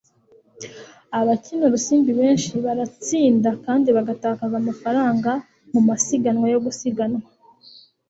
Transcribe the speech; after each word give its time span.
abakina 1.19 1.63
urusimbi 1.65 2.11
benshi 2.19 2.51
baratsinda 2.65 3.49
kandi 3.65 3.87
bagatakaza 3.97 4.55
amafaranga 4.61 5.31
mumasiganwa 5.73 6.45
yo 6.53 6.59
gusiganwa 6.65 7.23